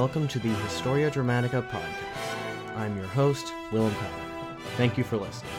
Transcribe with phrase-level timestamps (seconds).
[0.00, 2.74] Welcome to the Historia Dramatica podcast.
[2.74, 4.56] I'm your host, Willem Powell.
[4.78, 5.52] Thank you for listening.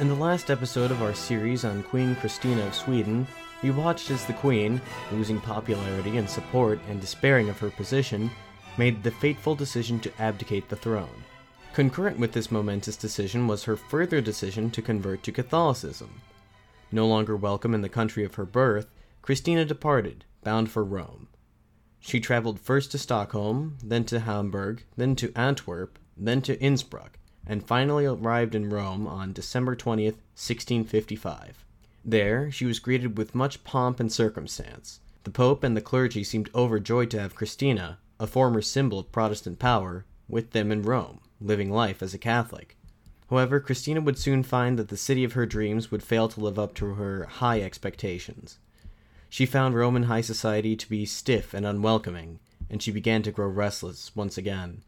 [0.00, 3.24] In the last episode of our series on Queen Christina of Sweden,
[3.62, 4.80] we watched as the Queen,
[5.12, 8.32] losing popularity and support and despairing of her position,
[8.78, 11.22] made the fateful decision to abdicate the throne.
[11.72, 16.20] Concurrent with this momentous decision was her further decision to convert to Catholicism.
[16.90, 18.90] No longer welcome in the country of her birth,
[19.22, 21.28] Christina departed, bound for Rome.
[22.04, 27.64] She traveled first to Stockholm, then to Hamburg, then to Antwerp, then to Innsbruck, and
[27.64, 31.64] finally arrived in Rome on December 20th, 1655.
[32.04, 34.98] There, she was greeted with much pomp and circumstance.
[35.22, 39.60] The Pope and the clergy seemed overjoyed to have Christina, a former symbol of Protestant
[39.60, 42.76] power, with them in Rome living life as a Catholic.
[43.30, 46.58] However, Christina would soon find that the city of her dreams would fail to live
[46.58, 48.58] up to her high expectations.
[49.32, 52.38] She found Roman high society to be stiff and unwelcoming,
[52.68, 54.82] and she began to grow restless once again.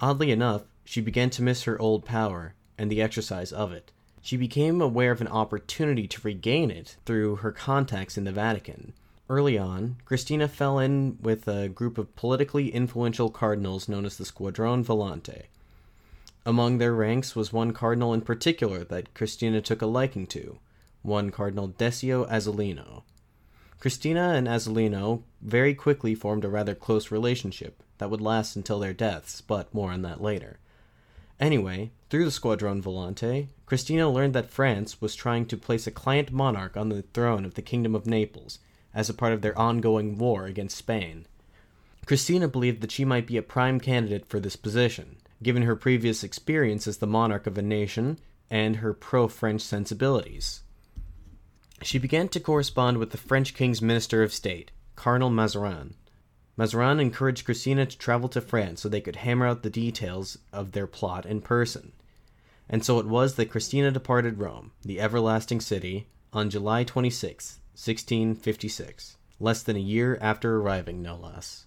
[0.00, 3.92] Oddly enough, she began to miss her old power and the exercise of it.
[4.22, 8.92] She became aware of an opportunity to regain it through her contacts in the Vatican.
[9.28, 14.24] Early on, Christina fell in with a group of politically influential cardinals known as the
[14.24, 15.44] Squadrone Volante.
[16.44, 20.58] Among their ranks was one cardinal in particular that Christina took a liking to,
[21.02, 23.04] one Cardinal Decio Azzolino.
[23.80, 28.92] Christina and Azzolino very quickly formed a rather close relationship that would last until their
[28.92, 30.58] deaths, but more on that later.
[31.40, 36.30] Anyway, through the Squadrone Volante, Christina learned that France was trying to place a client
[36.30, 38.58] monarch on the throne of the Kingdom of Naples
[38.92, 41.26] as a part of their ongoing war against Spain.
[42.04, 46.22] Christina believed that she might be a prime candidate for this position, given her previous
[46.22, 48.18] experience as the monarch of a nation
[48.50, 50.60] and her pro French sensibilities.
[51.82, 55.94] She began to correspond with the French king's minister of state, Cardinal Mazarin.
[56.56, 60.72] Mazarin encouraged Christina to travel to France so they could hammer out the details of
[60.72, 61.92] their plot in person.
[62.68, 69.16] And so it was that Christina departed Rome, the everlasting city, on July 26, 1656,
[69.40, 71.64] less than a year after arriving, no less.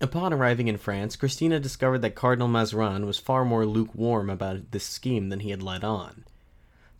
[0.00, 4.84] Upon arriving in France, Christina discovered that Cardinal Mazarin was far more lukewarm about this
[4.84, 6.24] scheme than he had let on.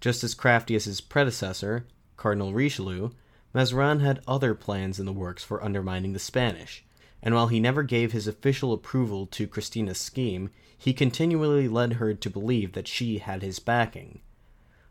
[0.00, 1.84] Just as crafty as his predecessor,
[2.16, 3.10] Cardinal Richelieu,
[3.52, 6.84] Mazarin had other plans in the works for undermining the Spanish,
[7.22, 12.14] and while he never gave his official approval to Christina's scheme, he continually led her
[12.14, 14.20] to believe that she had his backing.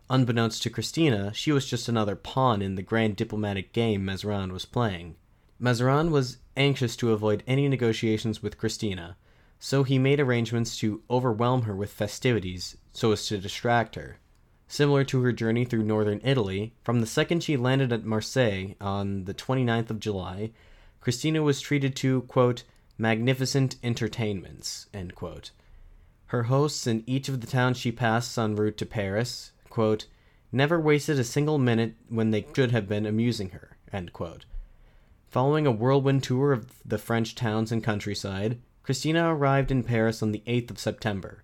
[0.09, 4.66] Unbeknownst to Christina, she was just another pawn in the grand diplomatic game Mazarin was
[4.66, 5.16] playing.
[5.59, 9.16] Mazarin was anxious to avoid any negotiations with Christina,
[9.59, 14.17] so he made arrangements to overwhelm her with festivities so as to distract her.
[14.68, 19.25] Similar to her journey through northern Italy, from the second she landed at Marseille on
[19.25, 20.51] the 29th of July,
[21.01, 22.63] Christina was treated to, quote,
[22.97, 24.88] magnificent entertainments,
[26.28, 30.07] Her hosts in each of the towns she passed en route to Paris, quote,
[30.51, 33.78] never wasted a single minute when they should have been amusing her,
[35.30, 40.31] Following a whirlwind tour of the French towns and countryside, Christina arrived in Paris on
[40.31, 41.44] the 8th of September.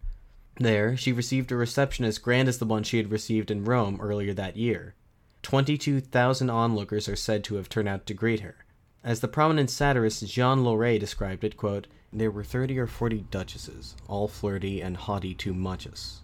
[0.59, 3.97] There, she received a reception as grand as the one she had received in Rome
[4.01, 4.93] earlier that year.
[5.41, 8.57] 22,000 onlookers are said to have turned out to greet her.
[9.01, 13.95] As the prominent satirist Jean Loret described it, quote, there were 30 or 40 duchesses,
[14.09, 16.23] all flirty and haughty too muchus.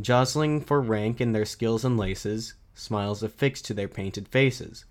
[0.00, 4.86] Jostling for rank in their skills and laces, smiles affixed to their painted faces,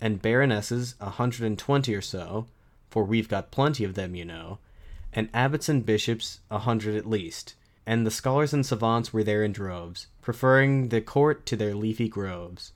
[0.00, 2.46] and baronesses a hundred and twenty or so,
[2.88, 4.58] for we've got plenty of them, you know,
[5.12, 7.54] and abbots and bishops a hundred at least,
[7.86, 12.08] and the scholars and savants were there in droves, preferring the court to their leafy
[12.08, 12.72] groves,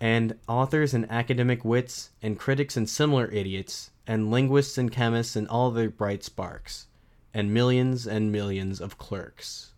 [0.00, 5.48] and authors and academic wits, and critics and similar idiots, and linguists and chemists and
[5.48, 6.86] all their bright sparks,
[7.32, 9.72] and millions and millions of clerks.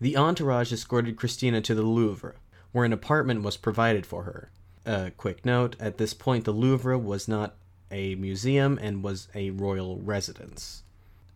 [0.00, 2.34] The entourage escorted Christina to the Louvre,
[2.72, 4.50] where an apartment was provided for her,
[4.84, 7.54] a quick note at this point, the Louvre was not
[7.90, 10.82] a museum and was a royal residence.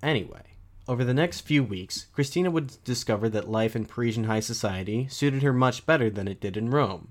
[0.03, 0.56] Anyway,
[0.89, 5.43] over the next few weeks, Christina would discover that life in Parisian high society suited
[5.43, 7.09] her much better than it did in Rome.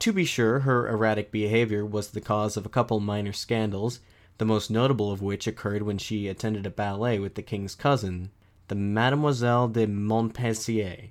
[0.00, 4.00] To be sure, her erratic behavior was the cause of a couple minor scandals,
[4.38, 8.30] the most notable of which occurred when she attended a ballet with the king's cousin,
[8.68, 11.10] the Mademoiselle de Montpensier,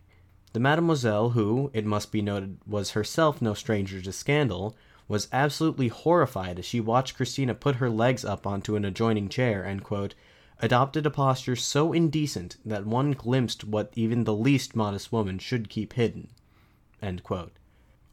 [0.53, 4.75] the mademoiselle, who, it must be noted, was herself no stranger to scandal,
[5.07, 9.63] was absolutely horrified as she watched Christina put her legs up onto an adjoining chair
[9.63, 10.13] and, quote,
[10.61, 15.69] adopted a posture so indecent that one glimpsed what even the least modest woman should
[15.69, 16.29] keep hidden.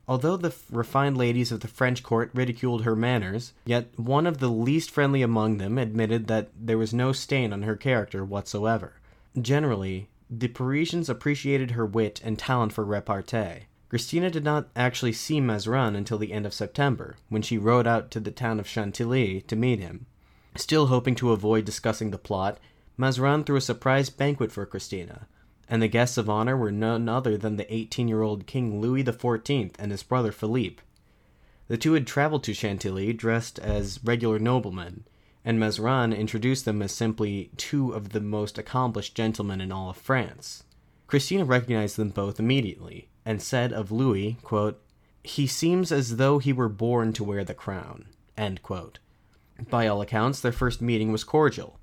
[0.09, 4.49] Although the refined ladies of the French court ridiculed her manners, yet one of the
[4.49, 8.95] least friendly among them admitted that there was no stain on her character whatsoever.
[9.39, 13.67] Generally, the Parisians appreciated her wit and talent for repartee.
[13.91, 18.11] Christina did not actually see Mazarin until the end of September, when she rode out
[18.11, 20.07] to the town of Chantilly to meet him.
[20.59, 22.59] Still hoping to avoid discussing the plot,
[22.97, 25.29] Mazarin threw a surprise banquet for Christina,
[25.69, 29.05] and the guests of honor were none other than the 18 year old King Louis
[29.05, 30.83] XIV and his brother Philippe.
[31.69, 35.05] The two had traveled to Chantilly dressed as regular noblemen,
[35.45, 39.97] and Mazarin introduced them as simply two of the most accomplished gentlemen in all of
[39.97, 40.65] France.
[41.07, 44.83] Christina recognized them both immediately, and said of Louis, quote,
[45.23, 48.07] He seems as though he were born to wear the crown.
[49.71, 51.79] By all accounts, their first meeting was cordial,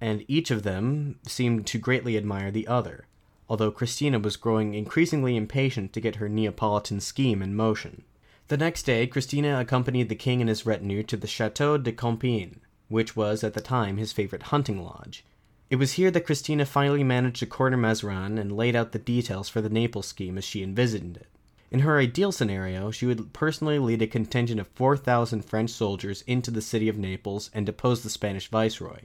[0.00, 3.06] and each of them seemed to greatly admire the other,
[3.48, 8.04] although Christina was growing increasingly impatient to get her Neapolitan scheme in motion.
[8.48, 12.58] The next day, Christina accompanied the king and his retinue to the Chateau de Compiègne,
[12.88, 15.24] which was at the time his favorite hunting lodge.
[15.70, 19.48] It was here that Christina finally managed to corner Mazarin and laid out the details
[19.48, 21.28] for the Naples scheme as she envisioned it.
[21.70, 26.50] In her ideal scenario, she would personally lead a contingent of 4,000 French soldiers into
[26.50, 29.02] the city of Naples and depose the Spanish viceroy,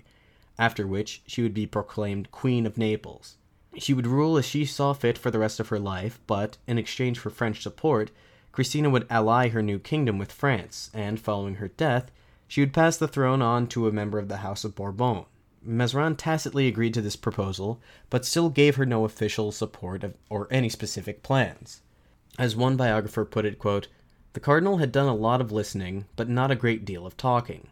[0.58, 3.36] after which she would be proclaimed Queen of Naples.
[3.78, 6.80] She would rule as she saw fit for the rest of her life, but, in
[6.80, 8.10] exchange for French support,
[8.52, 12.10] Christina would ally her new kingdom with France, and, following her death,
[12.48, 15.26] she would pass the throne on to a member of the House of Bourbon.
[15.62, 17.80] Mazarin tacitly agreed to this proposal,
[18.10, 21.82] but still gave her no official support of, or any specific plans.
[22.38, 23.88] As one biographer put it, quote,
[24.34, 27.68] the cardinal had done a lot of listening, but not a great deal of talking.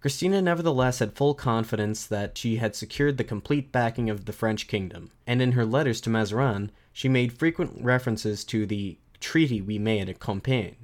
[0.00, 4.66] Christina nevertheless had full confidence that she had secured the complete backing of the French
[4.66, 9.78] kingdom, and in her letters to Mazarin, she made frequent references to the treaty we
[9.78, 10.74] made at Compiègne.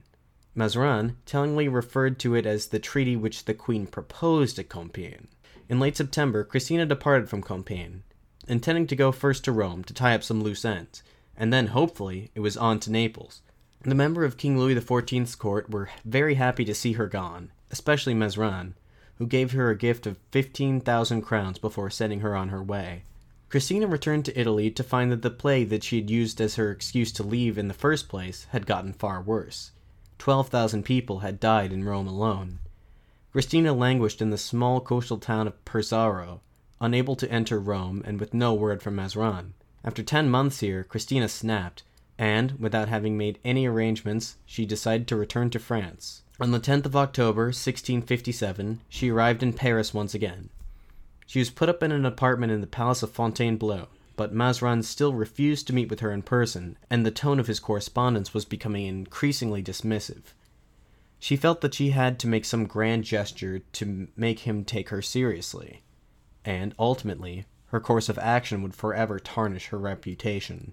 [0.55, 5.27] Mazarin tellingly referred to it as the treaty which the queen proposed at Compiègne.
[5.69, 8.03] In late September, Christina departed from Compiègne,
[8.47, 11.03] intending to go first to Rome to tie up some loose ends,
[11.38, 13.40] and then, hopefully, it was on to Naples.
[13.82, 18.12] The members of King Louis XIV's court were very happy to see her gone, especially
[18.12, 18.75] Mazarin,
[19.19, 23.05] who gave her a gift of 15,000 crowns before sending her on her way.
[23.49, 26.70] Christina returned to Italy to find that the plague that she had used as her
[26.73, 29.70] excuse to leave in the first place had gotten far worse.
[30.19, 32.58] 12,000 people had died in Rome alone.
[33.31, 36.40] Christina languished in the small coastal town of Pesaro,
[36.81, 39.55] unable to enter Rome and with no word from Mazarin.
[39.84, 41.82] After 10 months here, Christina snapped,
[42.19, 46.22] and, without having made any arrangements, she decided to return to France.
[46.40, 50.50] On the 10th of October, 1657, she arrived in Paris once again.
[51.26, 55.12] She was put up in an apartment in the Palace of Fontainebleau, but Mazarin still
[55.12, 58.86] refused to meet with her in person, and the tone of his correspondence was becoming
[58.86, 60.34] increasingly dismissive.
[61.20, 65.02] She felt that she had to make some grand gesture to make him take her
[65.02, 65.82] seriously,
[66.44, 70.73] and ultimately, her course of action would forever tarnish her reputation.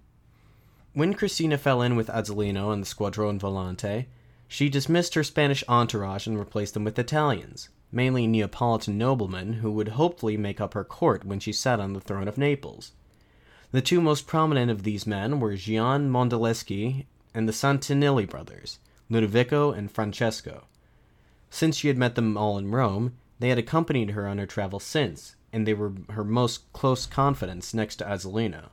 [0.93, 4.05] When Christina fell in with Azzolino and the Squadrone Volante,
[4.48, 9.89] she dismissed her Spanish entourage and replaced them with Italians, mainly Neapolitan noblemen who would
[9.89, 12.93] hopefully make up her court when she sat on the throne of Naples.
[13.72, 18.79] The two most prominent of these men were Gian Mondaleschi and the Santinelli brothers,
[19.10, 20.65] Ludovico and Francesco.
[21.50, 24.84] Since she had met them all in Rome, they had accompanied her on her travels
[24.84, 28.71] since, and they were her most close confidants next to Azzolino.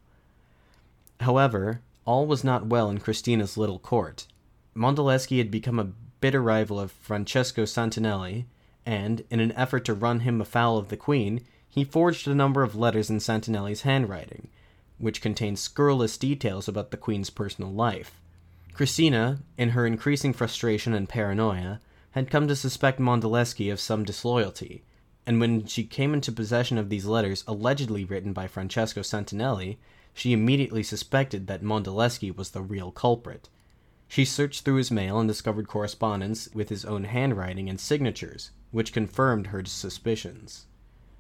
[1.21, 4.27] However, all was not well in Christina's little court.
[4.75, 8.47] Mondaleschi had become a bitter rival of Francesco Santinelli,
[8.85, 12.65] and, in an effort to run him afoul of the queen, he forged a number
[12.65, 14.49] of letters in Santinelli's handwriting,
[14.99, 18.21] which contained scurrilous details about the Queen's personal life.
[18.75, 24.83] Christina, in her increasing frustration and paranoia, had come to suspect Mondaleschi of some disloyalty,
[25.27, 29.79] and when she came into possession of these letters allegedly written by Francesco Santinelli,
[30.15, 33.49] she immediately suspected that Mondaleschi was the real culprit.
[34.09, 38.93] She searched through his mail and discovered correspondence with his own handwriting and signatures, which
[38.93, 40.67] confirmed her suspicions.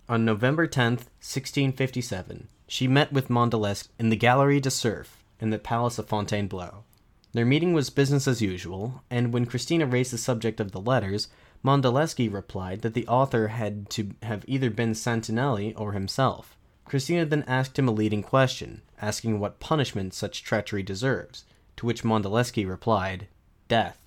[0.09, 5.59] On November 10th, 1657, she met with Mondaleschi in the Galerie de Cerf in the
[5.59, 6.85] Palace of Fontainebleau.
[7.32, 11.28] Their meeting was business as usual, and when Christina raised the subject of the letters,
[11.64, 16.57] Mondaleschi replied that the author had to have either been Santinelli or himself.
[16.85, 21.45] Christina then asked him a leading question, asking what punishment such treachery deserves,
[21.76, 23.28] to which Mondaleschi replied,
[23.69, 23.99] Death.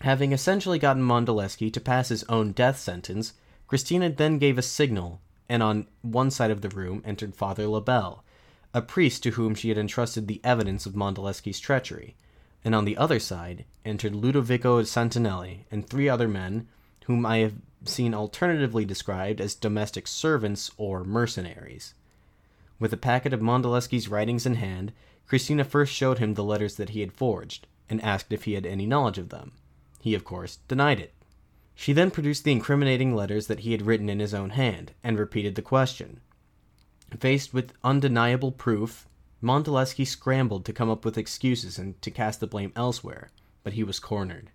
[0.00, 3.34] Having essentially gotten Mondaleschi to pass his own death sentence,
[3.68, 8.24] Christina then gave a signal and on one side of the room entered Father Lebel,
[8.72, 12.16] a priest to whom she had entrusted the evidence of Mondaleschi's treachery.
[12.64, 16.68] and on the other side entered Ludovico Santinelli and three other men,
[17.06, 17.54] whom I have
[17.84, 21.94] seen alternatively described as domestic servants or mercenaries.
[22.78, 24.92] With a packet of Mondaleschi's writings in hand,
[25.26, 28.66] Christina first showed him the letters that he had forged, and asked if he had
[28.66, 29.52] any knowledge of them.
[30.00, 31.12] He, of course, denied it.
[31.74, 35.18] She then produced the incriminating letters that he had written in his own hand, and
[35.18, 36.20] repeated the question.
[37.18, 39.06] Faced with undeniable proof,
[39.42, 43.30] Mondaleschi scrambled to come up with excuses and to cast the blame elsewhere,
[43.64, 44.50] but he was cornered.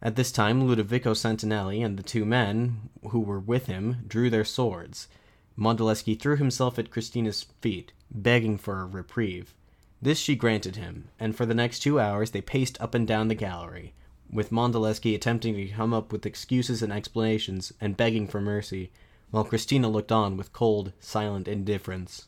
[0.00, 4.44] At this time, Ludovico Santinelli and the two men who were with him drew their
[4.44, 5.08] swords.
[5.56, 9.54] Mondaleschi threw himself at Christina's feet, begging for a reprieve.
[10.00, 13.26] This she granted him, and for the next two hours they paced up and down
[13.26, 13.92] the gallery,
[14.30, 18.92] with Mondaleschi attempting to come up with excuses and explanations and begging for mercy,
[19.32, 22.26] while Christina looked on with cold, silent indifference.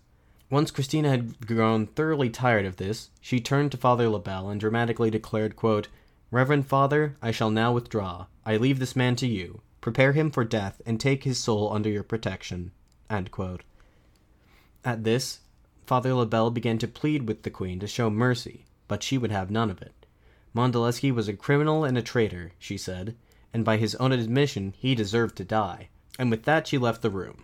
[0.51, 5.09] Once Christina had grown thoroughly tired of this, she turned to Father Lebel and dramatically
[5.09, 5.87] declared, quote,
[6.31, 8.27] Reverend Father, I shall now withdraw.
[8.47, 9.63] I leave this man to you.
[9.81, 12.71] Prepare him for death, and take his soul under your protection.
[13.11, 15.41] At this,
[15.87, 19.51] Father Lebel began to plead with the queen to show mercy, but she would have
[19.51, 20.07] none of it.
[20.55, 23.17] Mondaleschi was a criminal and a traitor, she said,
[23.53, 27.11] and by his own admission he deserved to die, and with that she left the
[27.11, 27.43] room.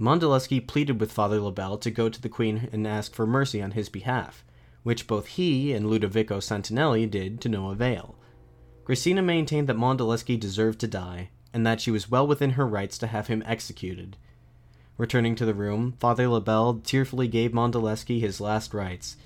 [0.00, 3.72] Mondaleschi pleaded with Father Lebel to go to the queen and ask for mercy on
[3.72, 4.44] his behalf,
[4.82, 8.16] which both he and Ludovico Santinelli did to no avail.
[8.84, 12.98] Christina maintained that Mondaleschi deserved to die, and that she was well within her rights
[12.98, 14.16] to have him executed,
[15.00, 19.16] Returning to the room, Father Lebel tearfully gave Mondaleschi his last rites,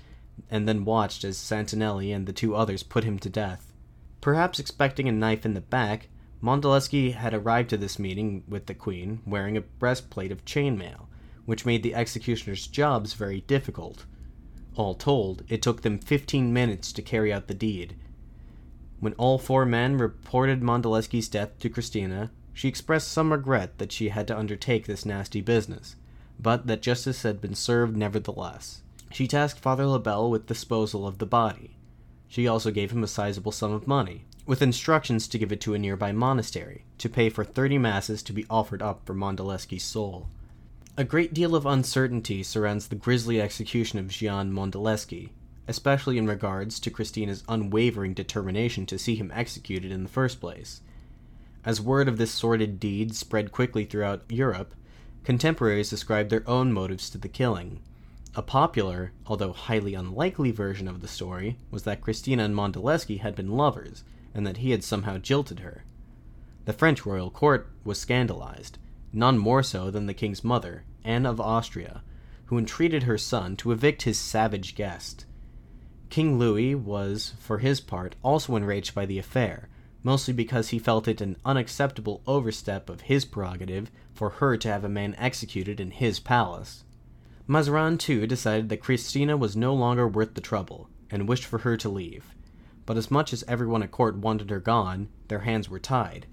[0.49, 3.73] and then watched as Santinelli and the two others put him to death.
[4.21, 6.07] Perhaps expecting a knife in the back,
[6.41, 11.07] Mondaleschi had arrived to this meeting with the queen wearing a breastplate of chainmail,
[11.43, 14.05] which made the executioner's jobs very difficult.
[14.75, 17.95] All told, it took them fifteen minutes to carry out the deed.
[18.99, 24.09] When all four men reported Mondaleschi's death to Christina, she expressed some regret that she
[24.09, 25.95] had to undertake this nasty business,
[26.39, 28.81] but that justice had been served nevertheless.
[29.11, 31.77] She tasked Father Lebel with disposal of the body.
[32.27, 35.73] She also gave him a sizable sum of money, with instructions to give it to
[35.73, 40.27] a nearby monastery, to pay for thirty masses to be offered up for Mondaleschi's soul.
[40.97, 45.31] A great deal of uncertainty surrounds the grisly execution of Gian Mondaleschi,
[45.67, 50.79] especially in regards to Christina's unwavering determination to see him executed in the first place.
[51.65, 54.73] As word of this sordid deed spread quickly throughout Europe,
[55.25, 57.81] contemporaries ascribed their own motives to the killing.
[58.33, 63.35] A popular, although highly unlikely version of the story was that Christina and Mondaleschi had
[63.35, 65.83] been lovers, and that he had somehow jilted her.
[66.63, 68.77] The French royal court was scandalized,
[69.15, 72.03] none more so than the king's mother, Anne of Austria,
[72.45, 75.25] who entreated her son to evict his savage guest.
[76.09, 79.69] King Louis was, for his part, also enraged by the affair,
[80.03, 84.83] mostly because he felt it an unacceptable overstep of his prerogative for her to have
[84.83, 86.83] a man executed in his palace.
[87.47, 91.75] Mazarin, too, decided that Christina was no longer worth the trouble, and wished for her
[91.77, 92.35] to leave.
[92.85, 96.27] But as much as everyone at court wanted her gone, their hands were tied.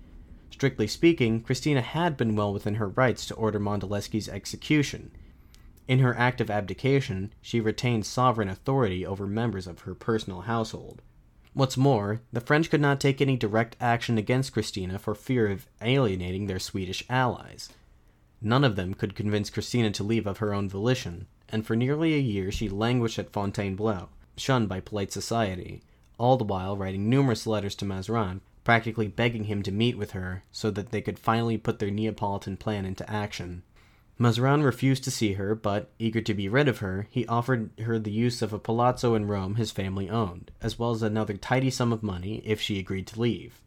[0.62, 5.10] Strictly speaking, Christina had been well within her rights to order Mondaleschi's execution.
[5.88, 11.02] In her act of abdication, she retained sovereign authority over members of her personal household.
[11.52, 15.66] What's more, the French could not take any direct action against Christina for fear of
[15.80, 17.70] alienating their Swedish allies.
[18.40, 22.14] None of them could convince Christina to leave of her own volition, and for nearly
[22.14, 25.82] a year she languished at Fontainebleau, shunned by polite society,
[26.18, 30.44] all the while writing numerous letters to Mazarin, practically begging him to meet with her
[30.52, 33.62] so that they could finally put their Neapolitan plan into action.
[34.18, 37.98] Mazarin refused to see her, but, eager to be rid of her, he offered her
[37.98, 41.70] the use of a palazzo in Rome his family owned, as well as another tidy
[41.70, 43.60] sum of money if she agreed to leave.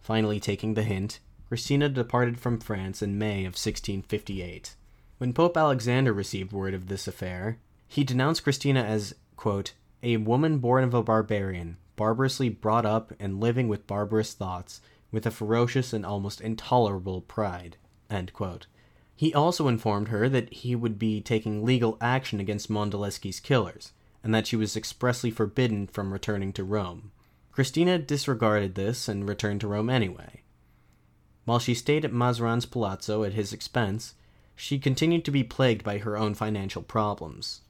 [0.00, 4.74] Finally, taking the hint, Christina departed from France in May of 1658.
[5.18, 10.58] When Pope Alexander received word of this affair, he denounced Christina as, quote, a woman
[10.58, 14.80] born of a barbarian, barbarously brought up and living with barbarous thoughts,
[15.10, 17.76] with a ferocious and almost intolerable pride.
[19.14, 23.92] He also informed her that he would be taking legal action against Mondaleschi's killers,
[24.24, 27.12] and that she was expressly forbidden from returning to Rome.
[27.52, 30.42] Christina disregarded this and returned to Rome anyway.
[31.44, 34.14] While she stayed at Mazarin's palazzo at his expense,
[34.54, 37.62] she continued to be plagued by her own financial problems.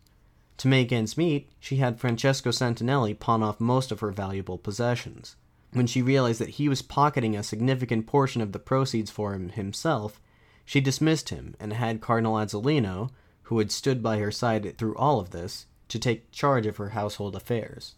[0.58, 5.36] To make ends meet, she had Francesco Santinelli pawn off most of her valuable possessions.
[5.72, 9.48] When she realized that he was pocketing a significant portion of the proceeds for him
[9.48, 10.20] himself,
[10.64, 13.10] she dismissed him and had Cardinal Azzolino,
[13.44, 16.90] who had stood by her side through all of this, to take charge of her
[16.90, 17.94] household affairs.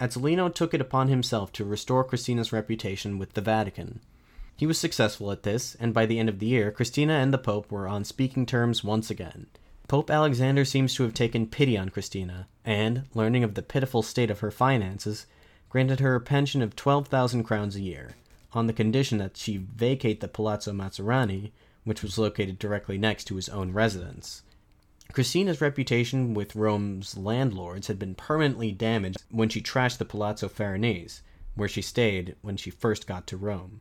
[0.00, 4.00] Azzolino took it upon himself to restore Christina's reputation with the Vatican.
[4.56, 7.38] He was successful at this, and by the end of the year, Christina and the
[7.38, 9.46] Pope were on speaking terms once again.
[9.90, 14.30] Pope Alexander seems to have taken pity on Christina, and, learning of the pitiful state
[14.30, 15.26] of her finances,
[15.68, 18.14] granted her a pension of 12,000 crowns a year,
[18.52, 21.50] on the condition that she vacate the Palazzo Mazzarani,
[21.82, 24.42] which was located directly next to his own residence.
[25.12, 31.20] Christina's reputation with Rome's landlords had been permanently damaged when she trashed the Palazzo Farnese,
[31.56, 33.80] where she stayed when she first got to Rome.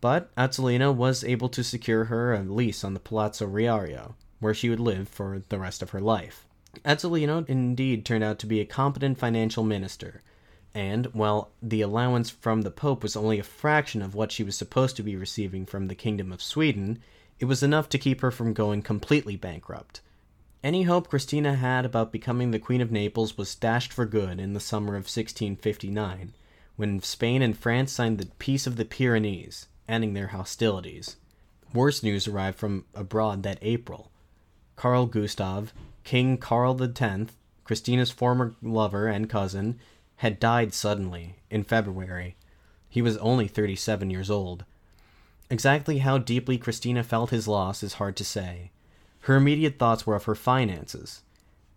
[0.00, 4.68] But Azzolino was able to secure her a lease on the Palazzo Riario, where she
[4.68, 6.44] would live for the rest of her life.
[6.84, 10.20] Azzolino indeed turned out to be a competent financial minister,
[10.74, 14.56] and, while the allowance from the Pope was only a fraction of what she was
[14.56, 16.98] supposed to be receiving from the Kingdom of Sweden,
[17.38, 20.00] it was enough to keep her from going completely bankrupt.
[20.64, 24.54] Any hope Christina had about becoming the Queen of Naples was dashed for good in
[24.54, 26.32] the summer of 1659,
[26.76, 31.16] when Spain and France signed the Peace of the Pyrenees, ending their hostilities.
[31.74, 34.10] Worse news arrived from abroad that April.
[34.82, 35.72] Carl Gustav,
[36.02, 39.78] King Carl X, Christina's former lover and cousin,
[40.16, 42.34] had died suddenly in February.
[42.88, 44.64] He was only 37 years old.
[45.48, 48.72] Exactly how deeply Christina felt his loss is hard to say.
[49.20, 51.22] Her immediate thoughts were of her finances.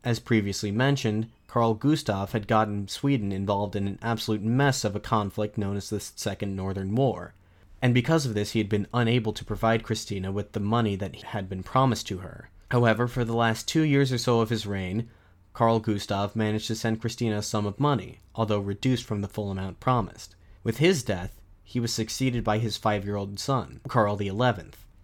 [0.04, 5.00] As previously mentioned, Carl Gustav had gotten Sweden involved in an absolute mess of a
[5.00, 7.36] conflict known as the Second Northern War,
[7.84, 11.22] and because of this he had been unable to provide Christina with the money that
[11.22, 12.50] had been promised to her.
[12.72, 15.10] However, for the last two years or so of his reign,
[15.54, 19.52] Carl Gustav managed to send Christina a sum of money, although reduced from the full
[19.52, 20.36] amount promised.
[20.64, 24.32] With his death, he was succeeded by his five year old son, Carl XI.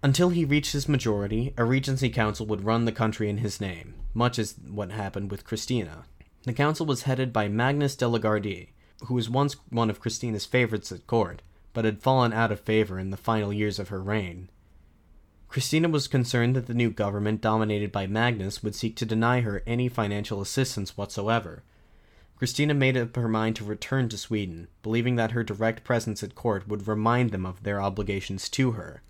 [0.03, 3.93] Until he reached his majority, a regency council would run the country in his name,
[4.13, 6.05] much as what happened with Christina.
[6.43, 8.73] The council was headed by Magnus de la Gardie,
[9.05, 11.41] who was once one of Christina's favorites at court,
[11.73, 14.49] but had fallen out of favor in the final years of her reign.
[15.51, 19.61] Christina was concerned that the new government, dominated by Magnus, would seek to deny her
[19.67, 21.63] any financial assistance whatsoever.
[22.37, 26.35] Christina made up her mind to return to Sweden, believing that her direct presence at
[26.35, 29.01] court would remind them of their obligations to her.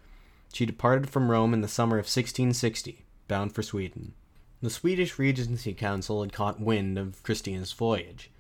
[0.51, 4.15] She departed from Rome in the summer of 1660, bound for Sweden.
[4.63, 8.32] The Swedish Regency Council had caught wind of Christina's voyage,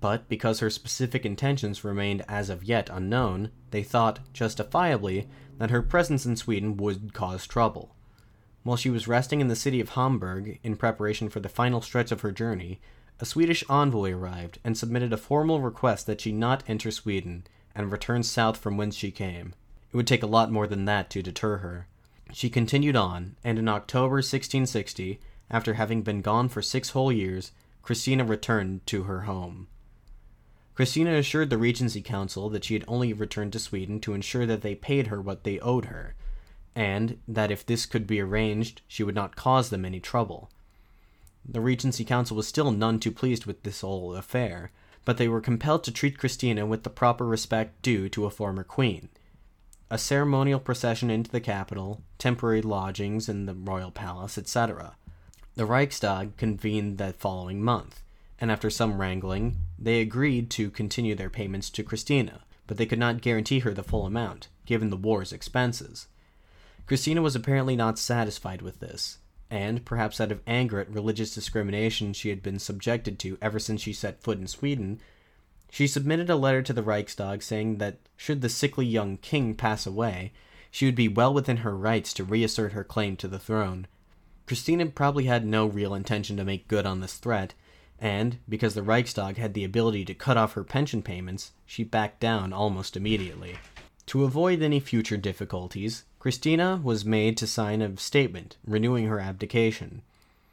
[0.00, 5.82] but because her specific intentions remained as of yet unknown, they thought, justifiably, that her
[5.82, 7.94] presence in Sweden would cause trouble.
[8.62, 12.10] While she was resting in the city of Hamburg in preparation for the final stretch
[12.10, 12.80] of her journey,
[13.20, 17.92] a Swedish envoy arrived and submitted a formal request that she not enter Sweden and
[17.92, 19.54] return south from whence she came.
[19.92, 21.86] It would take a lot more than that to deter her.
[22.32, 27.52] She continued on, and in October 1660, after having been gone for six whole years,
[27.82, 29.68] Christina returned to her home.
[30.74, 34.62] Christina assured the Regency Council that she had only returned to Sweden to ensure that
[34.62, 36.14] they paid her what they owed her,
[36.74, 40.50] and that if this could be arranged, she would not cause them any trouble.
[41.44, 44.72] The Regency Council was still none too pleased with this whole affair,
[45.04, 48.64] but they were compelled to treat Christina with the proper respect due to a former
[48.64, 49.10] queen,
[49.90, 54.96] a ceremonial procession into the capital, temporary lodgings in the royal palace, etc.
[55.54, 58.02] The Reichstag convened that following month,
[58.40, 62.98] and after some wrangling, they agreed to continue their payments to Christina, but they could
[62.98, 66.08] not guarantee her the full amount, given the war's expenses.
[66.86, 69.18] Christina was apparently not satisfied with this,
[69.50, 73.82] and, perhaps out of anger at religious discrimination she had been subjected to ever since
[73.82, 75.00] she set foot in Sweden,
[75.70, 79.86] she submitted a letter to the Reichstag saying that should the sickly young king pass
[79.86, 80.32] away,
[80.70, 83.86] she would be well within her rights to reassert her claim to the throne.
[84.46, 87.54] Christina probably had no real intention to make good on this threat,
[88.00, 92.20] and, because the Reichstag had the ability to cut off her pension payments, she backed
[92.20, 93.56] down almost immediately.
[94.06, 100.02] To avoid any future difficulties, Christina was made to sign a statement renewing her abdication.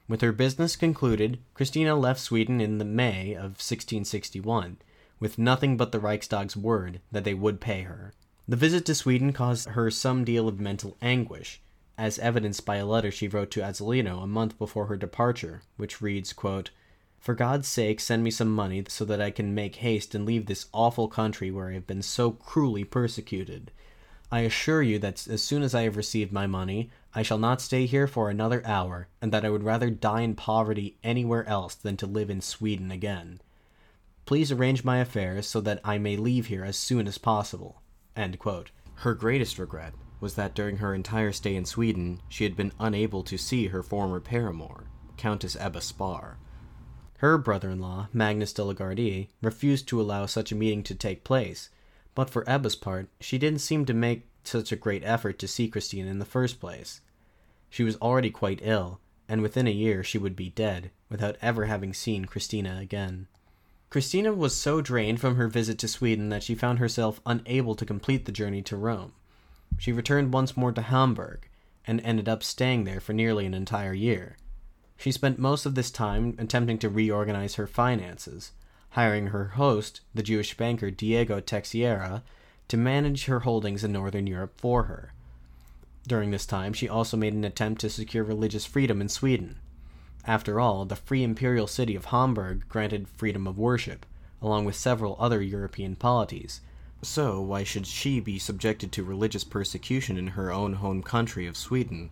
[0.07, 4.77] With her business concluded, Christina left Sweden in the May of 1661
[5.21, 8.11] with nothing but the Reichstag's word that they would pay her.
[8.47, 11.61] The visit to Sweden caused her some deal of mental anguish,
[11.97, 16.01] as evidenced by a letter she wrote to Azzolino a month before her departure, which
[16.01, 16.71] reads, quote,
[17.21, 20.47] For God's sake, send me some money so that I can make haste and leave
[20.47, 23.71] this awful country where I have been so cruelly persecuted.
[24.31, 27.61] I assure you that as soon as I have received my money, I shall not
[27.61, 31.75] stay here for another hour, and that I would rather die in poverty anywhere else
[31.75, 33.39] than to live in Sweden again.
[34.25, 37.83] Please arrange my affairs so that I may leave here as soon as possible.
[38.15, 43.21] Her greatest regret was that during her entire stay in Sweden, she had been unable
[43.23, 44.85] to see her former paramour,
[45.17, 46.39] Countess Ebba Spar.
[47.21, 50.95] Her brother in law, Magnus de la Gardie, refused to allow such a meeting to
[50.95, 51.69] take place,
[52.15, 55.67] but for Ebba's part, she didn't seem to make such a great effort to see
[55.67, 57.01] Christina in the first place.
[57.69, 61.65] She was already quite ill, and within a year she would be dead, without ever
[61.65, 63.27] having seen Christina again.
[63.91, 67.85] Christina was so drained from her visit to Sweden that she found herself unable to
[67.85, 69.13] complete the journey to Rome.
[69.77, 71.47] She returned once more to Hamburg,
[71.85, 74.37] and ended up staying there for nearly an entire year.
[75.01, 78.51] She spent most of this time attempting to reorganize her finances,
[78.91, 82.21] hiring her host, the Jewish banker Diego Teixeira,
[82.67, 85.13] to manage her holdings in Northern Europe for her.
[86.07, 89.57] During this time, she also made an attempt to secure religious freedom in Sweden.
[90.25, 94.05] After all, the free imperial city of Hamburg granted freedom of worship,
[94.39, 96.61] along with several other European polities.
[97.01, 101.57] So, why should she be subjected to religious persecution in her own home country of
[101.57, 102.11] Sweden?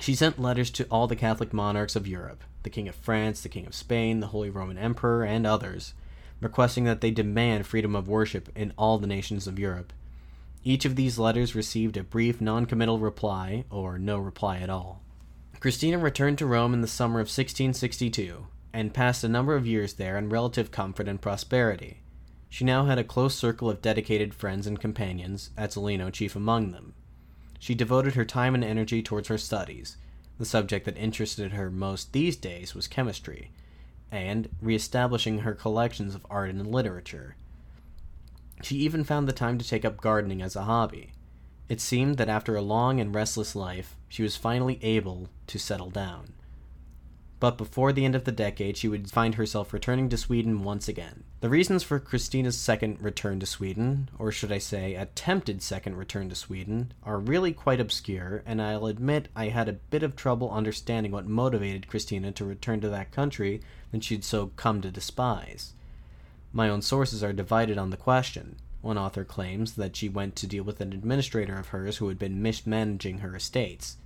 [0.00, 3.48] She sent letters to all the Catholic monarchs of Europe, the King of France, the
[3.48, 5.94] King of Spain, the Holy Roman Emperor, and others,
[6.40, 9.92] requesting that they demand freedom of worship in all the nations of Europe.
[10.64, 15.00] Each of these letters received a brief noncommittal reply, or no reply at all.
[15.60, 19.94] Christina returned to Rome in the summer of 1662, and passed a number of years
[19.94, 22.00] there in relative comfort and prosperity.
[22.48, 26.94] She now had a close circle of dedicated friends and companions, Azzolino chief among them.
[27.58, 29.96] She devoted her time and energy towards her studies.
[30.38, 33.50] The subject that interested her most these days was chemistry,
[34.10, 37.36] and re-establishing her collections of art and literature.
[38.62, 41.12] She even found the time to take up gardening as a hobby.
[41.68, 45.90] It seemed that after a long and restless life, she was finally able to settle
[45.90, 46.33] down.
[47.44, 50.88] But before the end of the decade, she would find herself returning to Sweden once
[50.88, 51.24] again.
[51.40, 56.30] The reasons for Christina's second return to Sweden, or should I say, attempted second return
[56.30, 60.50] to Sweden, are really quite obscure, and I'll admit I had a bit of trouble
[60.50, 63.60] understanding what motivated Christina to return to that country
[63.92, 65.74] that she'd so come to despise.
[66.50, 68.56] My own sources are divided on the question.
[68.80, 72.18] One author claims that she went to deal with an administrator of hers who had
[72.18, 73.98] been mismanaging her estates.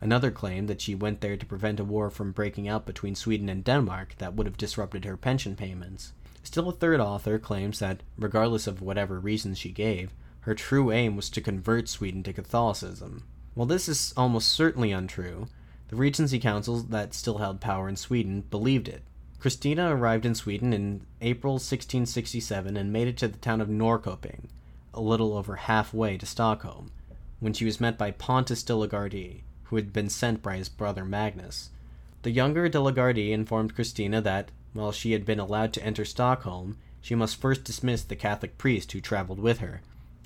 [0.00, 3.48] Another claimed that she went there to prevent a war from breaking out between Sweden
[3.48, 6.12] and Denmark that would have disrupted her pension payments.
[6.42, 11.16] Still, a third author claims that, regardless of whatever reasons she gave, her true aim
[11.16, 13.24] was to convert Sweden to Catholicism.
[13.54, 15.48] While this is almost certainly untrue,
[15.88, 19.02] the Regency councils that still held power in Sweden believed it,
[19.38, 24.48] Christina arrived in Sweden in April 1667 and made it to the town of Norrköping,
[24.92, 26.90] a little over halfway to Stockholm,
[27.40, 30.68] when she was met by Pontus de la Gardie, who had been sent by his
[30.68, 31.70] brother Magnus.
[32.22, 36.04] The younger de la Gardie informed Christina that, while she had been allowed to enter
[36.04, 39.80] Stockholm, she must first dismiss the Catholic priest who traveled with her.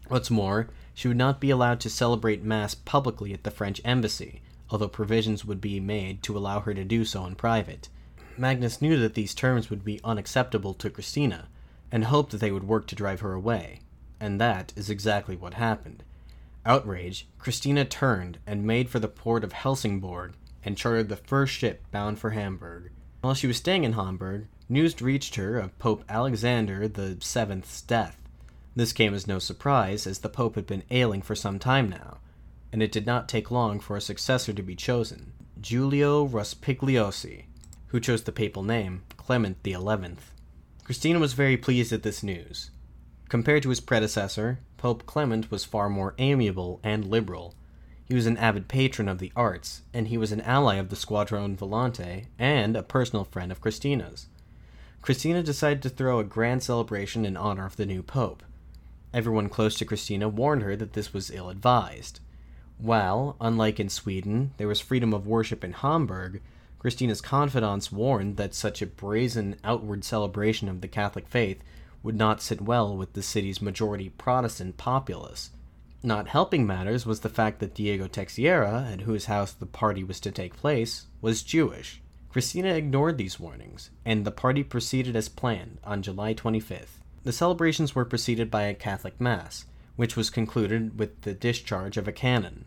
[0.09, 4.43] What's more, she would not be allowed to celebrate Mass publicly at the French embassy,
[4.71, 7.89] although provisions would be made to allow her to do so in private.
[8.37, 11.49] Magnus knew that these terms would be unacceptable to Christina,
[11.93, 13.81] and hoped that they would work to drive her away.
[14.19, 16.03] And that is exactly what happened.
[16.67, 21.85] Outraged, Christina turned and made for the port of Helsingborg and chartered the first ship
[21.91, 22.91] bound for Hamburg.
[23.23, 28.21] While she was staying in Hamburg, news reached her of Pope Alexander the Seventh's death.
[28.77, 32.19] This came as no surprise, as the Pope had been ailing for some time now,
[32.73, 37.45] and it did not take long for a successor to be chosen, Giulio Rospigliosi,
[37.89, 39.77] who chose the papal name, Clement XI.
[40.85, 42.71] Christina was very pleased at this news.
[43.29, 47.55] Compared to his predecessor, Pope Clement was far more amiable and liberal.
[48.07, 50.97] He was an avid patron of the arts, and he was an ally of the
[50.97, 54.29] Squadrone Volante and a personal friend of Christina's.
[55.03, 58.43] Christina decided to throw a grand celebration in honor of the new pope.
[59.13, 62.21] Everyone close to Christina warned her that this was ill advised.
[62.79, 66.41] While, unlike in Sweden, there was freedom of worship in Hamburg,
[66.79, 71.63] Christina's confidants warned that such a brazen outward celebration of the Catholic faith
[72.03, 75.51] would not sit well with the city's majority Protestant populace.
[76.03, 80.19] Not helping matters was the fact that Diego Teixeira, at whose house the party was
[80.21, 82.01] to take place, was Jewish.
[82.31, 87.01] Christina ignored these warnings, and the party proceeded as planned on July 25th.
[87.25, 92.09] The celebrations were preceded by a Catholic Mass, which was concluded with the discharge of
[92.09, 92.65] a cannon.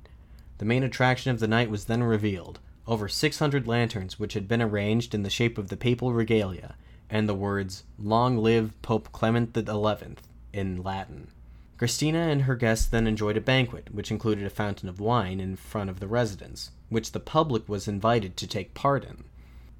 [0.59, 4.61] The main attraction of the night was then revealed over 600 lanterns which had been
[4.61, 6.75] arranged in the shape of the papal regalia,
[7.13, 10.15] and the words, Long live Pope Clement XI,
[10.51, 11.27] in Latin.
[11.77, 15.55] Christina and her guests then enjoyed a banquet, which included a fountain of wine in
[15.55, 19.25] front of the residence, which the public was invited to take part in.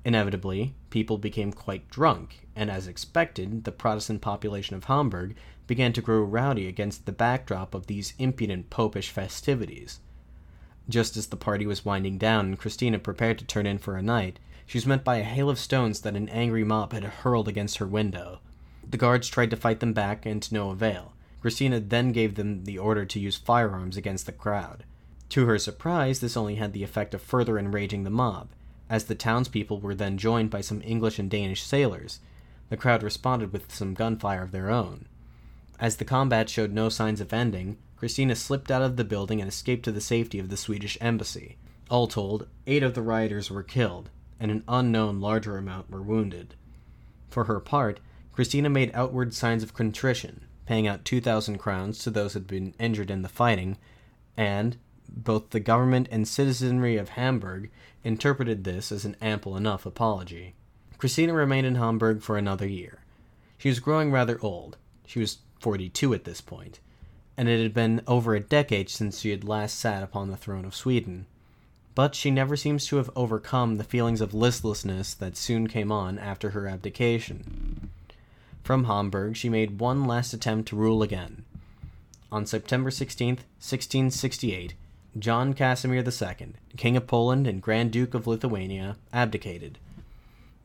[0.05, 6.03] Inevitably, people became quite drunk, and as expected, the Protestant population of Hamburg began to
[6.03, 10.01] grow rowdy against the backdrop of these impudent popish festivities.
[10.87, 14.03] Just as the party was winding down and Christina prepared to turn in for a
[14.03, 14.37] night,
[14.73, 17.77] She was met by a hail of stones that an angry mob had hurled against
[17.77, 18.39] her window.
[18.89, 21.13] The guards tried to fight them back, and to no avail.
[21.41, 24.83] Christina then gave them the order to use firearms against the crowd.
[25.29, 28.49] To her surprise, this only had the effect of further enraging the mob,
[28.89, 32.19] as the townspeople were then joined by some English and Danish sailors.
[32.69, 35.05] The crowd responded with some gunfire of their own.
[35.79, 39.47] As the combat showed no signs of ending, Christina slipped out of the building and
[39.47, 41.57] escaped to the safety of the Swedish embassy.
[41.91, 46.55] All told, eight of the rioters were killed, and an unknown larger amount were wounded.
[47.29, 47.99] For her part,
[48.31, 52.73] Christina made outward signs of contrition, paying out 2,000 crowns to those who had been
[52.79, 53.77] injured in the fighting,
[54.35, 54.77] and
[55.09, 57.69] both the government and citizenry of Hamburg
[58.03, 60.55] interpreted this as an ample enough apology.
[60.97, 63.01] Christina remained in Hamburg for another year.
[63.57, 64.77] She was growing rather old.
[65.05, 66.79] She was 42 at this point,
[67.37, 70.65] and it had been over a decade since she had last sat upon the throne
[70.65, 71.27] of Sweden.
[71.95, 76.17] But she never seems to have overcome the feelings of listlessness that soon came on
[76.17, 77.89] after her abdication.
[78.63, 81.45] From Hamburg, she made one last attempt to rule again.
[82.31, 84.73] On September 16, 1668,
[85.19, 89.77] John Casimir II, King of Poland and Grand Duke of Lithuania, abdicated.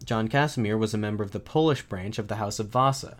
[0.05, 3.19] John Casimir was a member of the Polish branch of the House of Vasa.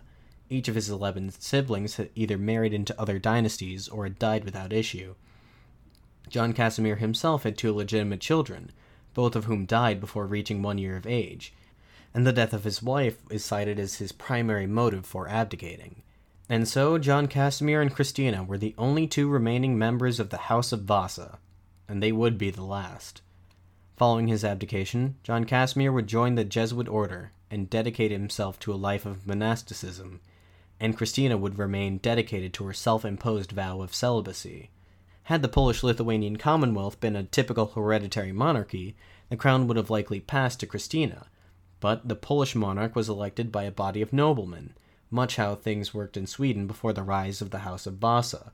[0.49, 4.73] Each of his eleven siblings had either married into other dynasties or had died without
[4.73, 5.13] issue.
[6.29, 8.71] John Casimir himself had two legitimate children,
[9.13, 11.53] both of whom died before reaching one year of age,
[12.13, 16.03] and the death of his wife is cited as his primary motive for abdicating.
[16.47, 20.71] And so John Casimir and Christina were the only two remaining members of the House
[20.71, 21.39] of Vasa,
[21.87, 23.21] and they would be the last.
[23.97, 28.75] Following his abdication, John Casimir would join the Jesuit order and dedicate himself to a
[28.75, 30.21] life of monasticism,
[30.79, 34.69] and Christina would remain dedicated to her self imposed vow of celibacy.
[35.29, 38.95] Had the Polish Lithuanian Commonwealth been a typical hereditary monarchy,
[39.29, 41.27] the crown would have likely passed to Christina,
[41.79, 44.73] but the Polish monarch was elected by a body of noblemen
[45.11, 48.51] much how things worked in Sweden before the rise of the House of Vasa.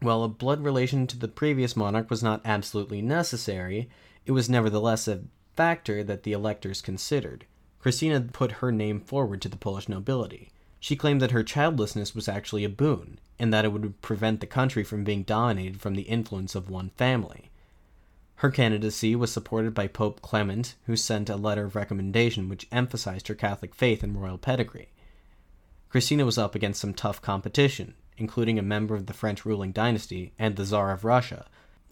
[0.00, 3.88] While a blood relation to the previous monarch was not absolutely necessary,
[4.26, 5.22] it was nevertheless a
[5.54, 7.46] factor that the electors considered.
[7.78, 10.50] Christina put her name forward to the Polish nobility.
[10.80, 14.46] She claimed that her childlessness was actually a boon, and that it would prevent the
[14.46, 17.50] country from being dominated from the influence of one family.
[18.36, 23.28] Her candidacy was supported by Pope Clement, who sent a letter of recommendation which emphasized
[23.28, 24.90] her Catholic faith and royal pedigree.
[25.88, 30.32] Christina was up against some tough competition, including a member of the French ruling dynasty
[30.38, 31.46] and the Tsar of Russia.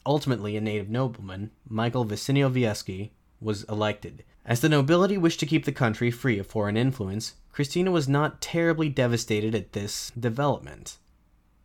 [0.05, 4.23] Ultimately, a native nobleman, Michael Wiśniowiecki, was elected.
[4.45, 8.43] As the nobility wished to keep the country free of foreign influence, Christina was not
[8.43, 10.99] terribly devastated at this development.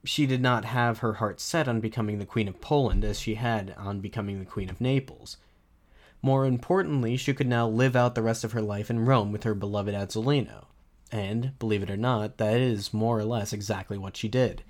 [0.05, 3.35] She did not have her heart set on becoming the Queen of Poland as she
[3.35, 5.37] had on becoming the Queen of Naples.
[6.21, 9.43] More importantly, she could now live out the rest of her life in Rome with
[9.43, 10.65] her beloved Azzolino.
[11.11, 14.63] And, believe it or not, that is more or less exactly what she did.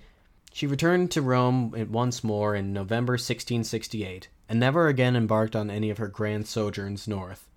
[0.52, 5.90] She returned to Rome once more in November 1668, and never again embarked on any
[5.90, 7.50] of her grand sojourns north.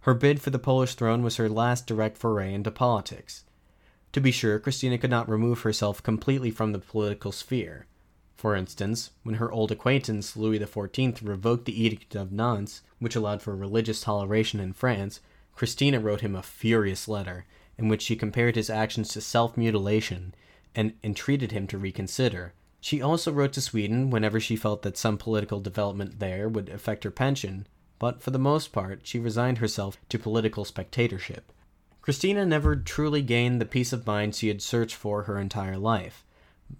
[0.00, 3.44] Her bid for the Polish throne was her last direct foray into politics.
[4.12, 7.86] To be sure, Christina could not remove herself completely from the political sphere.
[8.36, 13.40] For instance, when her old acquaintance Louis XIV revoked the Edict of Nantes, which allowed
[13.40, 15.20] for religious toleration in France,
[15.54, 17.46] Christina wrote him a furious letter,
[17.78, 20.34] in which she compared his actions to self mutilation
[20.74, 22.52] and entreated him to reconsider.
[22.80, 27.04] She also wrote to Sweden whenever she felt that some political development there would affect
[27.04, 27.66] her pension,
[27.98, 31.52] but for the most part she resigned herself to political spectatorship.
[32.02, 36.24] Christina never truly gained the peace of mind she had searched for her entire life,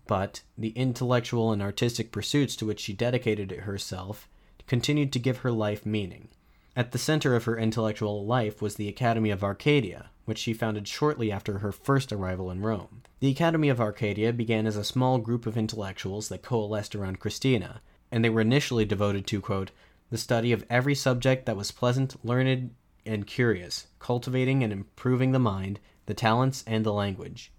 [0.08, 4.28] but the intellectual and artistic pursuits to which she dedicated herself
[4.66, 6.26] continued to give her life meaning.
[6.74, 10.88] At the center of her intellectual life was the Academy of Arcadia, which she founded
[10.88, 13.02] shortly after her first arrival in Rome.
[13.20, 17.80] The Academy of Arcadia began as a small group of intellectuals that coalesced around Christina,
[18.10, 19.70] and they were initially devoted to, quote,
[20.10, 25.38] the study of every subject that was pleasant, learned, and curious, cultivating and improving the
[25.38, 27.52] mind, the talents, and the language.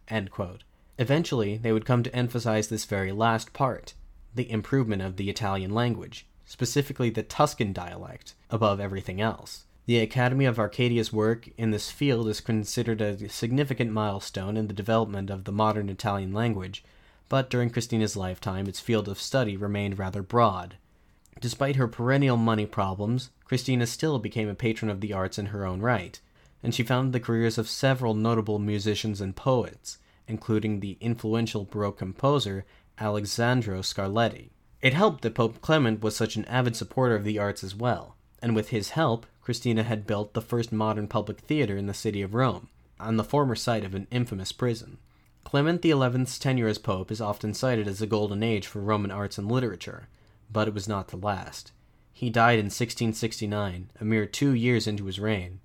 [1.00, 3.94] Eventually, they would come to emphasize this very last part
[4.36, 9.66] the improvement of the Italian language, specifically the Tuscan dialect, above everything else.
[9.86, 14.74] The Academy of Arcadia's work in this field is considered a significant milestone in the
[14.74, 16.84] development of the modern Italian language,
[17.30, 20.78] but during Christina's lifetime its field of study remained rather broad.
[21.44, 25.66] Despite her perennial money problems, Christina still became a patron of the arts in her
[25.66, 26.20] own right,
[26.64, 31.98] and she founded the careers of several notable musicians and poets, including the influential Baroque
[31.98, 32.66] composer
[33.00, 34.52] Alessandro Scarlatti.
[34.82, 38.16] It helped that Pope Clement was such an avid supporter of the arts as well
[38.44, 42.22] and with his help, Christina had built the first modern public theater in the city
[42.22, 42.68] of Rome,
[43.00, 44.98] on the former site of an infamous prison.
[45.46, 49.38] Clement XI's tenure as pope is often cited as a golden age for Roman arts
[49.38, 50.10] and literature,
[50.52, 51.72] but it was not to last.
[52.12, 55.60] He died in 1669, a mere two years into his reign.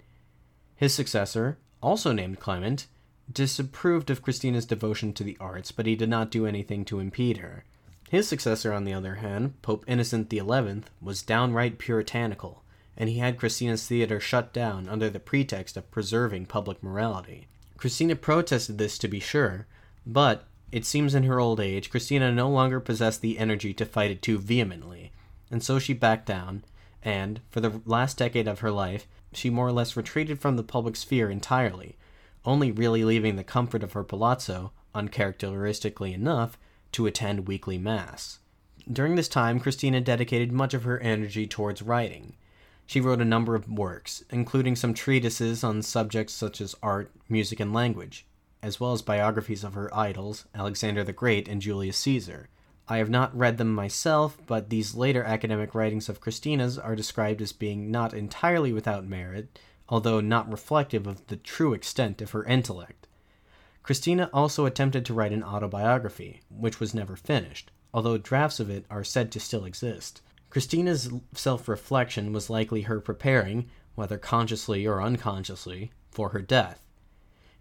[0.75, 2.87] His successor, also named Clement,
[3.31, 7.39] disapproved of Christina's devotion to the arts, but he did not do anything to impede
[7.39, 7.65] her.
[8.09, 12.63] His successor, on the other hand, Pope Innocent XI, was downright puritanical,
[12.97, 17.47] and he had Christina's theater shut down under the pretext of preserving public morality.
[17.77, 19.67] Christina protested this, to be sure,
[20.07, 24.11] but it seems in her old age, Christina no longer possessed the energy to fight
[24.11, 25.13] it too vehemently,
[25.51, 26.65] and so she backed down,
[27.03, 30.63] and, for the last decade of her life, she more or less retreated from the
[30.63, 31.97] public sphere entirely,
[32.45, 36.59] only really leaving the comfort of her palazzo, uncharacteristically enough,
[36.93, 38.39] to attend weekly Mass.
[38.91, 42.35] During this time, Christina dedicated much of her energy towards writing.
[42.87, 47.61] She wrote a number of works, including some treatises on subjects such as art, music,
[47.61, 48.25] and language,
[48.63, 52.49] as well as biographies of her idols, Alexander the Great and Julius Caesar.
[52.89, 57.43] I have not read them myself, but these later academic writings of Christina's are described
[57.43, 62.45] as being not entirely without merit, although not reflective of the true extent of her
[62.45, 63.07] intellect.
[63.83, 68.85] Christina also attempted to write an autobiography, which was never finished, although drafts of it
[68.91, 70.23] are said to still exist.
[70.51, 76.83] Christina's self reflection was likely her preparing, whether consciously or unconsciously, for her death.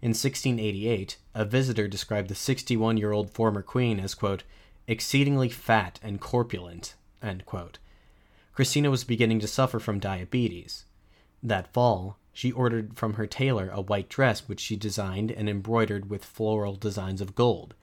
[0.00, 4.44] In 1688, a visitor described the 61 year old former queen as, quote,
[4.86, 6.94] exceedingly fat and corpulent.
[7.20, 7.78] end quote.
[8.52, 10.84] Christina was beginning to suffer from diabetes.
[11.42, 16.08] That fall, she ordered from her tailor a white dress which she designed and embroidered
[16.08, 17.74] with floral designs of gold.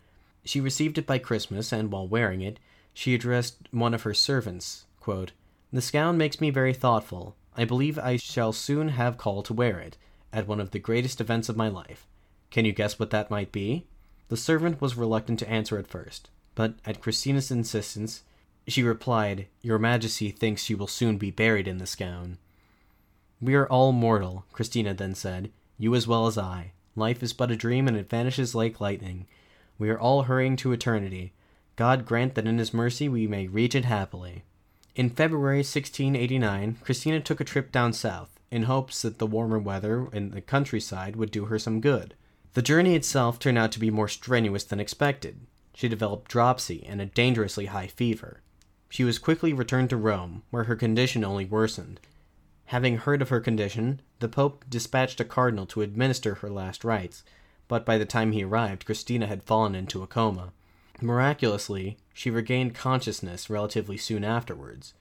[0.46, 2.60] She received it by Christmas, and while wearing it,
[2.94, 5.34] she addressed one of her servants quote,
[5.72, 7.36] This gown makes me very thoughtful.
[7.56, 9.98] I believe I shall soon have call to wear it,
[10.36, 12.06] at one of the greatest events of my life.
[12.52, 13.88] Can you guess what that might be?
[14.28, 18.24] The servant was reluctant to answer at first, but at Christina's insistence,
[18.68, 22.38] she replied, Your Majesty thinks you will soon be buried in this gown.
[23.42, 26.72] We are all mortal, Christina then said, you as well as I.
[26.96, 29.28] Life is but a dream and it vanishes like lightning.
[29.78, 31.34] We are all hurrying to eternity.
[31.76, 34.44] God grant that in His mercy we may reach it happily.
[34.96, 40.08] In February 1689, Christina took a trip down south, in hopes that the warmer weather
[40.14, 42.16] in the countryside would do her some good.
[42.54, 45.42] The journey itself turned out to be more strenuous than expected.
[45.74, 48.42] She developed dropsy and a dangerously high fever.
[48.90, 52.00] She was quickly returned to Rome, where her condition only worsened,
[52.70, 57.24] Having heard of her condition, the Pope dispatched a cardinal to administer her last rites,
[57.68, 60.52] but by the time he arrived, Christina had fallen into a coma.
[61.02, 64.94] Miraculously, she regained consciousness relatively soon afterwards.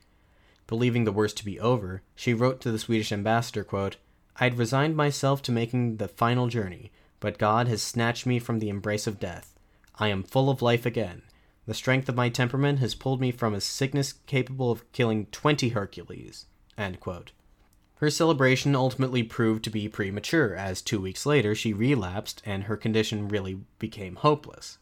[0.66, 3.96] Believing the worst to be over, she wrote to the Swedish ambassador, quote,
[4.36, 8.58] I had resigned myself to making the final journey, but God has snatched me from
[8.58, 9.54] the embrace of death.
[9.96, 11.22] I am full of life again.
[11.66, 15.70] The strength of my temperament has pulled me from a sickness capable of killing twenty
[15.70, 16.46] Hercules.
[16.76, 22.76] Her celebration ultimately proved to be premature, as two weeks later she relapsed and her
[22.76, 24.78] condition really became hopeless.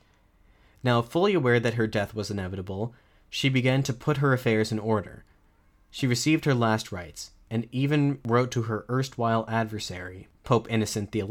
[0.83, 2.95] Now, fully aware that her death was inevitable,
[3.29, 5.25] she began to put her affairs in order.
[5.95, 11.27] She received her last rites, and even wrote to her erstwhile adversary, Pope Innocent XI,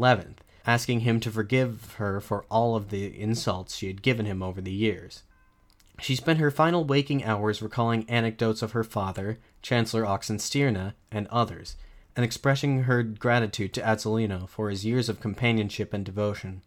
[0.64, 4.60] asking him to forgive her for all of the insults she had given him over
[4.60, 5.24] the years.
[6.00, 11.74] She spent her final waking hours recalling anecdotes of her father, Chancellor Oxenstierna, and others,
[12.14, 16.62] and expressing her gratitude to Azzolino for his years of companionship and devotion.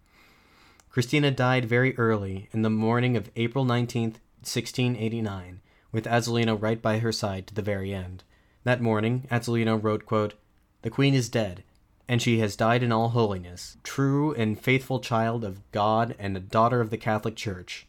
[0.89, 5.61] Christina died very early, in the morning of April 19, 1689,
[5.95, 8.21] with Azzolino right by her side to the very end.
[8.65, 10.33] That morning, Azzolino wrote, quote,
[10.81, 11.63] The Queen is dead,
[12.05, 16.41] and she has died in all holiness, true and faithful child of God and a
[16.41, 17.87] daughter of the Catholic Church.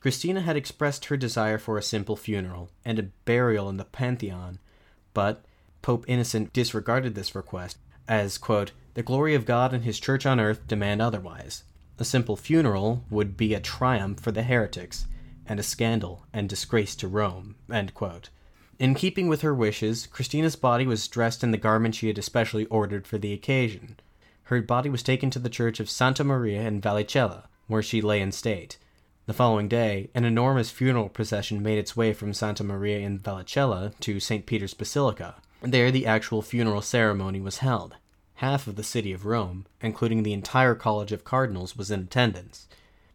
[0.00, 4.58] Christina had expressed her desire for a simple funeral and a burial in the Pantheon,
[5.14, 5.42] but
[5.80, 10.38] Pope Innocent disregarded this request, as, quote, the glory of God and his church on
[10.38, 11.64] earth demand otherwise.
[11.98, 15.06] A simple funeral would be a triumph for the heretics,
[15.46, 17.56] and a scandal and disgrace to Rome.
[18.78, 22.66] In keeping with her wishes, Christina's body was dressed in the garment she had especially
[22.66, 23.98] ordered for the occasion.
[24.44, 28.20] Her body was taken to the church of Santa Maria in Vallicella, where she lay
[28.20, 28.78] in state.
[29.26, 33.98] The following day, an enormous funeral procession made its way from Santa Maria in Vallicella
[34.00, 34.46] to St.
[34.46, 35.36] Peter's Basilica.
[35.62, 37.96] There, the actual funeral ceremony was held.
[38.34, 42.66] Half of the city of Rome, including the entire College of Cardinals, was in attendance.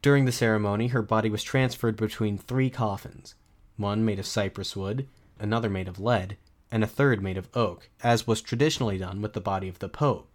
[0.01, 3.35] During the ceremony, her body was transferred between three coffins
[3.77, 5.07] one made of cypress wood,
[5.39, 6.35] another made of lead,
[6.71, 9.89] and a third made of oak, as was traditionally done with the body of the
[9.89, 10.27] Pope.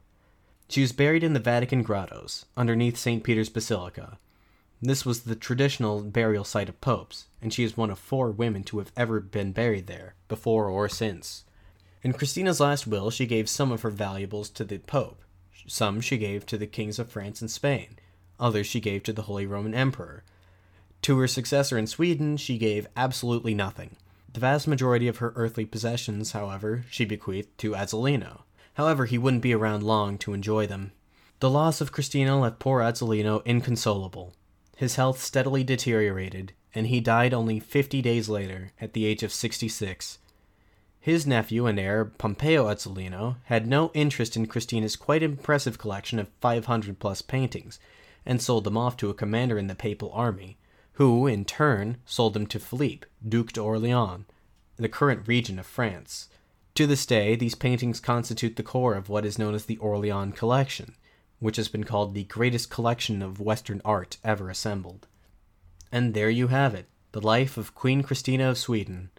[0.69, 3.23] She was buried in the Vatican grottos, underneath St.
[3.23, 4.19] Peter's Basilica.
[4.81, 8.65] This was the traditional burial site of popes, and she is one of four women
[8.65, 11.45] to have ever been buried there, before or since.
[12.03, 15.23] In Christina's last will, she gave some of her valuables to the Pope.
[15.67, 17.97] Some she gave to the kings of France and Spain.
[18.41, 20.25] Others she gave to the Holy Roman Emperor.
[21.03, 23.97] To her successor in Sweden, she gave absolutely nothing.
[24.33, 28.43] The vast majority of her earthly possessions, however, she bequeathed to Azzolino.
[28.75, 30.93] However, he wouldn't be around long to enjoy them.
[31.41, 34.33] The loss of Christina left poor Azzolino inconsolable.
[34.77, 39.33] His health steadily deteriorated, and he died only fifty days later, at the age of
[39.33, 40.19] sixty six.
[41.01, 46.31] His nephew and heir, Pompeo Azzolino, had no interest in Christina's quite impressive collection of
[46.41, 47.81] 500 plus paintings,
[48.25, 50.59] and sold them off to a commander in the papal army,
[50.95, 54.25] who, in turn, sold them to Philippe, Duc d'Orléans,
[54.77, 56.29] the current regent of France.
[56.75, 60.37] To this day, these paintings constitute the core of what is known as the Orleans
[60.37, 60.95] Collection,
[61.39, 65.07] which has been called the greatest collection of Western art ever assembled.
[65.91, 69.11] And there you have it, the life of Queen Christina of Sweden.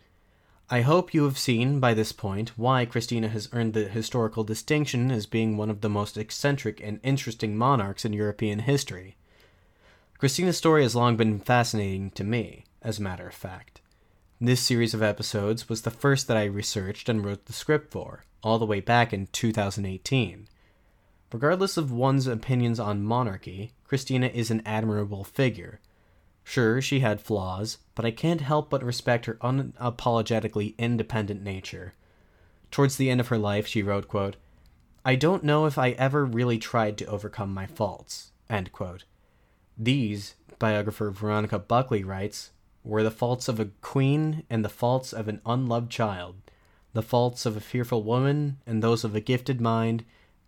[0.74, 5.12] I hope you have seen by this point why Christina has earned the historical distinction
[5.12, 9.16] as being one of the most eccentric and interesting monarchs in European history.
[10.18, 13.82] Christina's story has long been fascinating to me, as a matter of fact.
[14.42, 18.24] This series of episodes was the first that I researched and wrote the script for,
[18.42, 20.48] all the way back in 2018.
[21.32, 25.82] Regardless of one's opinions on monarchy, Christina is an admirable figure
[26.44, 31.94] Sure, she had flaws, but I can't help but respect her unapologetically independent nature.
[32.70, 34.36] Towards the end of her life, she wrote, quote,
[35.06, 38.32] I don't know if I ever really tried to overcome my faults.
[39.78, 42.52] These, biographer Veronica Buckley writes,
[42.84, 46.36] were the faults of a queen and the faults of an unloved child,
[46.94, 50.04] the faults of a fearful woman and those of a gifted mind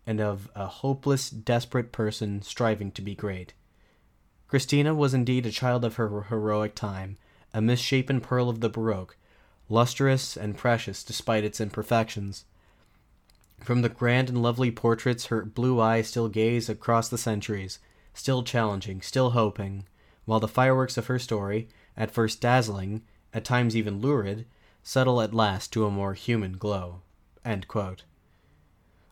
[0.06, 3.54] and of a hopeless, desperate person striving to be great.
[4.48, 7.18] Christina was indeed a child of her heroic time,
[7.52, 9.16] a misshapen pearl of the Baroque,
[9.68, 12.44] lustrous and precious despite its imperfections.
[13.60, 17.78] From the grand and lovely portraits, her blue eyes still gaze across the centuries,
[18.14, 19.84] still challenging, still hoping,
[20.24, 24.46] while the fireworks of her story, at first dazzling, at times even lurid,
[24.82, 27.00] settle at last to a more human glow.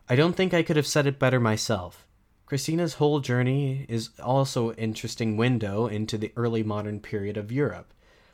[0.07, 2.05] I don't think I could have said it better myself.
[2.45, 7.91] Christina's whole journey is also an interesting window into the early modern period of Europe.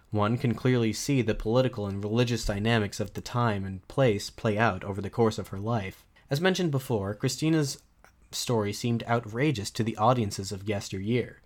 [0.09, 4.57] One can clearly see the political and religious dynamics of the time and place play
[4.57, 6.03] out over the course of her life.
[6.30, 7.82] As mentioned before, Christina's
[8.32, 11.39] story seemed outrageous to the audiences of yesteryear.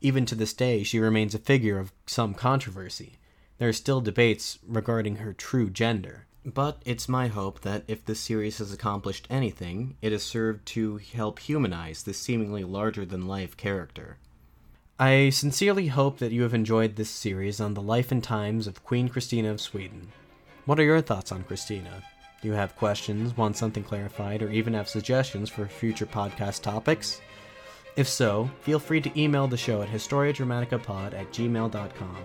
[0.00, 3.18] Even to this day, she remains a figure of some controversy.
[3.58, 6.26] There are still debates regarding her true gender.
[6.44, 10.96] But it's my hope that if this series has accomplished anything, it has served to
[10.96, 14.16] help humanize this seemingly larger than life character.
[14.98, 18.84] I sincerely hope that you have enjoyed this series on the life and times of
[18.84, 20.12] Queen Christina of Sweden.
[20.64, 22.02] What are your thoughts on Christina?
[22.40, 27.20] Do you have questions, want something clarified, or even have suggestions for future podcast topics?
[27.96, 32.16] If so, feel free to email the show at historiadramaticapod at gmail.com.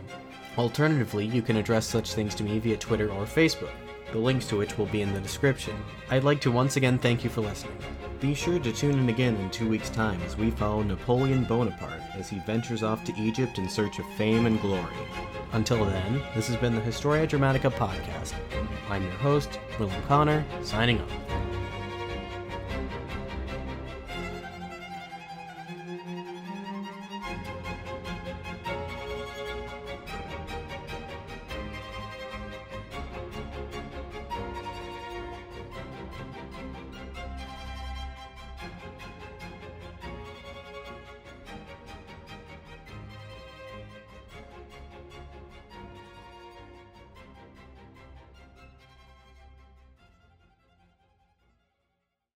[0.57, 3.73] Alternatively, you can address such things to me via Twitter or Facebook
[4.15, 5.75] the links to which will be in the description.
[6.09, 7.77] I'd like to once again thank you for listening.
[8.21, 12.01] Be sure to tune in again in two weeks' time as we follow Napoleon Bonaparte
[12.13, 14.95] as he ventures off to Egypt in search of fame and glory.
[15.51, 18.33] Until then, this has been the Historia Dramatica podcast.
[18.89, 21.64] I'm your host, William Connor, signing off.